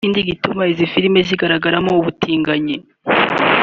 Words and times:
Ikindi 0.03 0.29
gituma 0.29 0.61
izi 0.71 0.85
filime 0.93 1.19
zigaragaramo 1.27 1.91
ubutinganyi 1.99 2.75